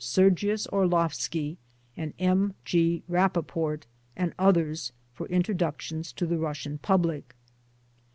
[0.03, 1.59] Sergius Orlovski
[1.95, 2.55] and M.
[2.65, 3.03] G.
[3.07, 3.85] Rapoport
[4.15, 7.35] and others for introductions to the Russian public.